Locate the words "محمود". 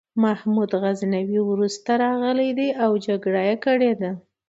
0.23-0.71